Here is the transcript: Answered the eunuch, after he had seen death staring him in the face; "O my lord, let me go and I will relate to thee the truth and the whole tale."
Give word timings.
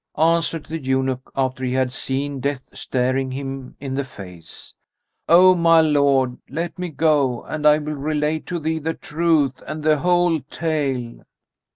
Answered 0.17 0.65
the 0.65 0.79
eunuch, 0.79 1.31
after 1.35 1.63
he 1.63 1.73
had 1.73 1.91
seen 1.93 2.39
death 2.39 2.69
staring 2.73 3.29
him 3.29 3.75
in 3.79 3.93
the 3.93 4.03
face; 4.03 4.73
"O 5.29 5.53
my 5.53 5.79
lord, 5.81 6.39
let 6.49 6.79
me 6.79 6.89
go 6.89 7.43
and 7.43 7.67
I 7.67 7.77
will 7.77 7.93
relate 7.97 8.47
to 8.47 8.57
thee 8.57 8.79
the 8.79 8.95
truth 8.95 9.61
and 9.67 9.83
the 9.83 9.99
whole 9.99 10.39
tale." 10.39 11.21